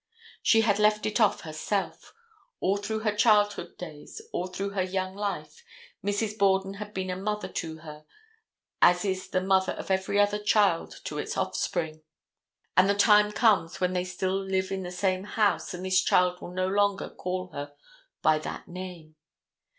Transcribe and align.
She 0.41 0.61
had 0.61 0.79
left 0.79 1.05
it 1.05 1.21
off 1.21 1.41
herself; 1.41 2.11
all 2.59 2.77
through 2.77 3.01
her 3.01 3.15
childhood 3.15 3.77
days, 3.77 4.19
all 4.33 4.47
through 4.47 4.71
her 4.71 4.81
young 4.81 5.13
life 5.15 5.63
Mrs. 6.03 6.39
Borden 6.39 6.73
had 6.73 6.91
been 6.91 7.11
a 7.11 7.15
mother 7.15 7.47
to 7.47 7.77
her 7.81 8.05
as 8.81 9.05
is 9.05 9.27
the 9.27 9.41
mother 9.41 9.73
of 9.73 9.91
every 9.91 10.19
other 10.19 10.39
child 10.39 11.01
to 11.03 11.19
its 11.19 11.37
offspring, 11.37 12.01
and 12.75 12.89
the 12.89 12.95
time 12.95 13.31
comes 13.31 13.79
when 13.79 13.93
they 13.93 14.03
still 14.05 14.43
live 14.43 14.71
in 14.71 14.81
the 14.81 14.91
same 14.91 15.23
house 15.25 15.71
and 15.71 15.85
this 15.85 16.01
child 16.01 16.41
will 16.41 16.49
no 16.51 16.67
longer 16.67 17.07
call 17.07 17.49
her 17.49 17.73
by 18.23 18.39
that 18.39 18.67
name. 18.67 19.17